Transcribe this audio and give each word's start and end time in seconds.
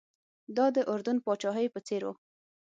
دا 0.57 0.65
د 0.75 0.77
اردن 0.93 1.17
پاچاهۍ 1.25 1.67
په 1.73 1.79
څېر 1.87 2.01
و. 2.07 2.11